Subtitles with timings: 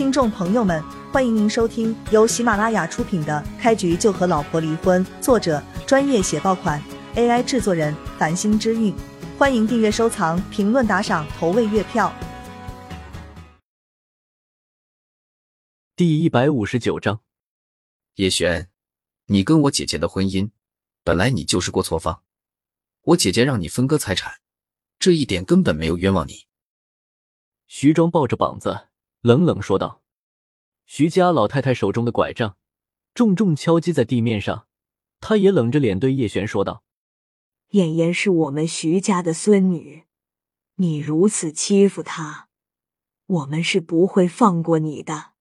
[0.00, 6.82] 听众朋友们，欢迎您收听由喜马拉雅出品的《开局就和老婆离婚》，作者专业写爆款
[7.16, 8.96] ，AI 制作人繁星之韵。
[9.38, 12.10] 欢迎订阅、收藏、评论、打赏、投喂月票。
[15.94, 17.20] 第一百五十九章，
[18.14, 18.70] 叶璇，
[19.26, 20.48] 你跟我姐姐的婚姻，
[21.04, 22.22] 本来你就是过错方，
[23.02, 24.32] 我姐姐让你分割财产，
[24.98, 26.46] 这一点根本没有冤枉你。
[27.66, 28.86] 徐庄抱着膀子。
[29.22, 30.02] 冷冷说道
[30.86, 32.56] ：“徐家老太太手中的拐杖
[33.12, 34.66] 重重敲击在地面上，
[35.20, 36.84] 她也冷着脸对叶璇说道
[37.72, 40.04] ：‘燕燕是我们徐家的孙女，
[40.76, 42.48] 你如此欺负她，
[43.26, 45.32] 我们是不会放过你的。’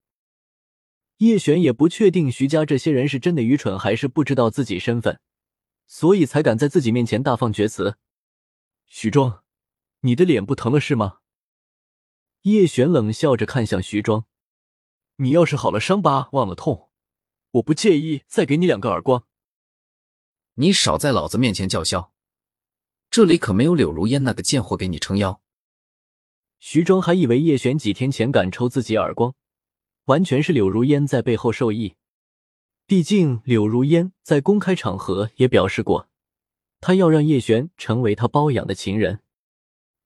[1.19, 5.21] 叶璇也不确定徐家这些人是真的愚蠢，还是不知道自己身份，
[5.87, 7.95] 所以才敢在自己面前大放厥词。
[8.87, 9.43] 许庄，
[10.01, 11.19] 你的脸不疼了是吗？”
[12.43, 14.25] 叶璇冷笑着看向徐庄
[15.17, 16.89] ：“你要是好了伤疤忘了痛，
[17.51, 19.25] 我不介意再给你两个耳光。
[20.53, 22.13] 你少在老子面前叫嚣，
[23.11, 25.41] 这里可没有柳如烟那个贱货给你撑腰。”
[26.59, 29.35] 徐庄还以为叶璇几天前敢抽自己耳光，
[30.05, 31.95] 完全是柳如烟在背后授意。
[32.85, 36.09] 毕竟柳如烟在公开场合也表示过，
[36.79, 39.19] 她要让叶璇成为她包养的情人。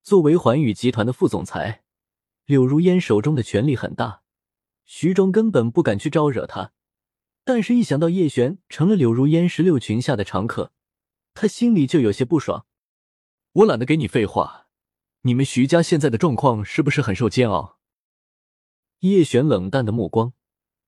[0.02, 1.83] 作为环宇集团的副总裁。
[2.46, 4.22] 柳如烟手中的权力很大，
[4.86, 6.74] 徐庄根本不敢去招惹他。
[7.46, 10.72] 但是，一想到叶璇成了柳如烟石榴裙下的常客，
[11.34, 12.66] 他心里就有些不爽。
[13.54, 14.68] 我懒得给你废话，
[15.22, 17.80] 你们徐家现在的状况是不是很受煎熬？
[19.00, 20.34] 叶璇冷淡的目光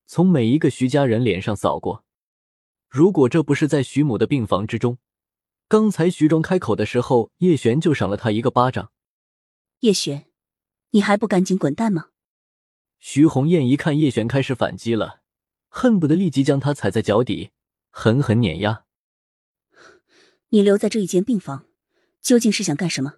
[0.05, 2.05] 从每一个徐家人脸上扫过。
[2.89, 4.97] 如果这不是在徐母的病房之中，
[5.67, 8.91] 刚才徐庄开口的时候，叶璇就赏了他一个巴掌。
[9.79, 10.27] 叶璇。
[10.95, 12.11] 你还不赶紧滚蛋吗？
[12.99, 15.21] 徐红艳一看叶璇开始反击了，
[15.67, 17.51] 恨不得立即将他踩在脚底，
[17.89, 18.85] 狠狠碾压。
[20.51, 21.65] 你留在这一间病房，
[22.21, 23.15] 究竟是想干什么？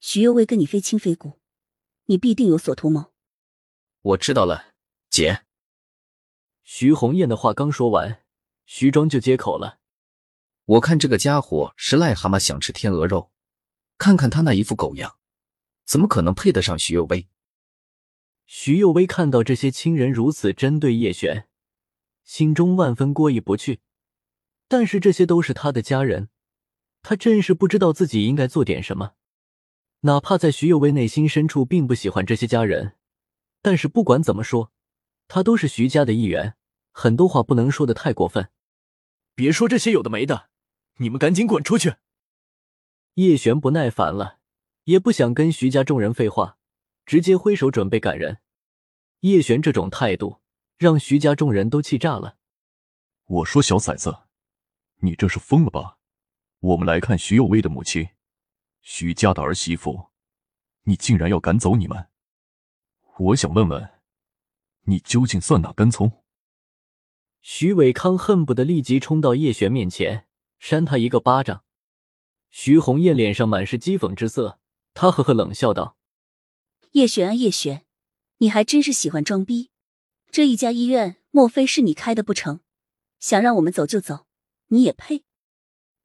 [0.00, 1.38] 徐幼薇跟你非亲非故，
[2.06, 3.12] 你必定有所图谋。
[4.00, 4.72] 我知道了，
[5.10, 5.42] 姐。
[6.62, 8.22] 徐红艳的话刚说完，
[8.64, 9.80] 徐庄就接口了
[10.64, 13.30] ：“我看这个家伙是癞蛤蟆想吃天鹅肉，
[13.98, 15.16] 看看他那一副狗样。”
[15.84, 17.28] 怎么可能配得上徐幼薇？
[18.46, 21.48] 徐幼薇看到这些亲人如此针对叶璇，
[22.24, 23.80] 心中万分过意不去。
[24.68, 26.28] 但是这些都是他的家人，
[27.02, 29.12] 他真是不知道自己应该做点什么。
[30.00, 32.96] 哪怕在徐幼薇内心深处并不喜欢这些家人，
[33.60, 34.72] 但是不管怎么说，
[35.28, 36.56] 他都是徐家的一员，
[36.90, 38.50] 很多话不能说的太过分。
[39.34, 40.50] 别说这些有的没的，
[40.96, 41.94] 你们赶紧滚出去！
[43.14, 44.41] 叶璇不耐烦了。
[44.84, 46.58] 也不想跟徐家众人废话，
[47.06, 48.38] 直接挥手准备赶人。
[49.20, 50.40] 叶璇这种态度
[50.76, 52.36] 让徐家众人都气炸了。
[53.26, 54.24] 我说小崽子，
[54.96, 55.98] 你这是疯了吧？
[56.58, 58.08] 我们来看徐有为的母亲，
[58.80, 60.08] 徐家的儿媳妇，
[60.82, 62.08] 你竟然要赶走你们？
[63.18, 63.90] 我想问问，
[64.82, 66.24] 你究竟算哪根葱？
[67.40, 70.26] 徐伟康恨不得立即冲到叶璇面前
[70.58, 71.64] 扇他一个巴掌。
[72.50, 74.60] 徐红艳脸上满是讥讽之色。
[74.94, 75.96] 他呵呵冷笑道
[76.92, 77.84] ：“叶璇啊，叶璇，
[78.38, 79.70] 你还真是喜欢装逼。
[80.30, 82.60] 这一家医院莫非是你开的不成？
[83.18, 84.26] 想让我们走就走，
[84.68, 85.24] 你也配？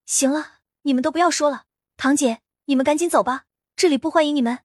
[0.05, 1.65] 行了，你们都不要说了。
[1.97, 4.59] 堂姐，你们赶紧走吧，这里不欢迎你们。”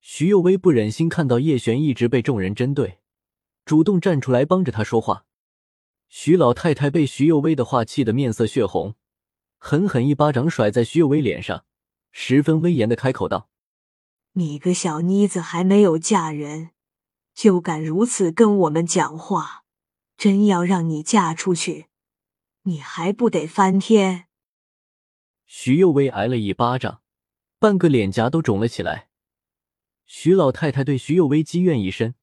[0.00, 3.00] 徐幼薇不忍心看到叶璇一直被众人针对，
[3.64, 5.26] 主动站出来帮着他说话。
[6.08, 8.94] 徐老太太被徐幼薇的话气得面色血红，
[9.58, 11.66] 狠狠一巴掌甩在徐幼薇脸上。
[12.10, 13.48] 十分威严的开口道
[14.34, 16.70] ：“你个小妮子还没有嫁人，
[17.34, 19.64] 就敢如此跟我们讲话？
[20.16, 21.86] 真要让你嫁出去，
[22.62, 24.26] 你还不得翻天？”
[25.46, 27.02] 徐幼薇挨了一巴掌，
[27.58, 29.08] 半个脸颊都肿了起来。
[30.04, 32.14] 徐老太太对徐幼薇积怨已深，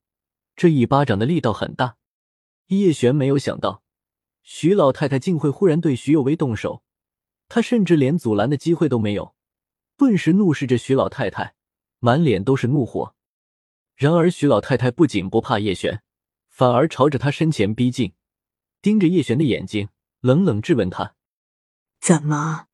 [0.56, 1.98] 这一巴掌的力道很大。
[2.68, 3.84] 叶璇没有想到，
[4.42, 6.84] 徐老太太竟会忽然对徐幼薇动手，
[7.48, 9.35] 她甚至连阻拦的机会都没有。
[9.98, 11.56] 顿时怒视着徐老太太，
[12.00, 13.16] 满脸都是怒火。
[13.96, 16.02] 然而徐老太太不仅不怕叶璇，
[16.50, 18.14] 反而朝着他身前逼近，
[18.82, 19.88] 盯着叶璇的眼睛，
[20.20, 21.16] 冷冷质问他
[22.02, 22.68] ：“怎么，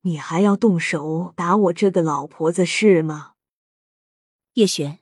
[0.00, 3.34] 你还要动手打我这个老婆子是吗？”
[4.54, 4.98] 叶璇，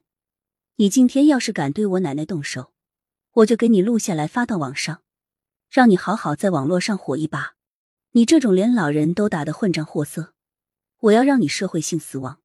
[0.76, 2.74] 你今天要是敢对我奶奶动手，
[3.32, 5.00] 我就给你录下来发到网上，
[5.70, 7.54] 让你好好在网络上火一把。
[8.12, 10.34] 你这种连老人都打的混账货色！
[11.06, 12.40] 我要让你社会性死亡！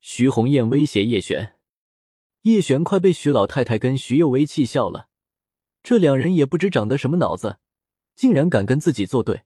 [0.00, 1.56] 徐红艳威胁叶璇。
[2.42, 5.08] 叶璇快被徐老太太跟徐幼薇气笑了，
[5.82, 7.58] 这两人也不知长的什么脑子，
[8.14, 9.42] 竟然敢跟自己作对。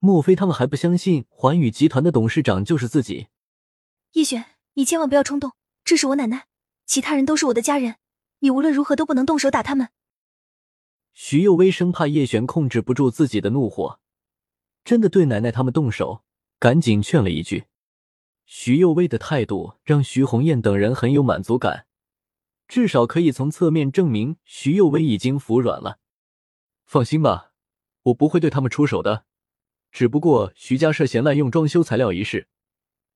[0.00, 3.28] 莫非他们还不相信环宇集团的董事长就是自己？
[4.12, 4.44] 叶璇，
[4.74, 5.52] 你千万不要冲动，
[5.82, 6.48] 这是我奶奶，
[6.84, 7.96] 其他人都是我的家人，
[8.40, 9.88] 你无论如何都不能动手打他们。
[11.14, 13.98] 徐幼薇生怕叶璇控制不住自己的怒火，
[14.84, 16.22] 真的对奶奶他们动手，
[16.58, 17.66] 赶紧劝了一句。
[18.44, 21.86] 徐幼薇的态度让徐红艳等人很有满足感，
[22.68, 25.98] 至少可以从侧面证明徐幼薇已经服软了。
[26.84, 27.52] 放心吧，
[28.04, 29.24] 我不会对他们出手的。
[29.90, 32.48] 只不过徐家涉嫌滥用装修材料一事，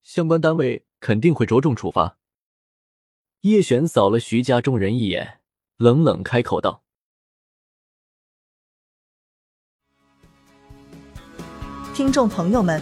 [0.03, 2.17] 相关单位肯定会着重处罚。
[3.41, 5.39] 叶璇扫了徐家众人一眼，
[5.77, 6.83] 冷冷开口道
[11.95, 12.81] ：“听众朋友们，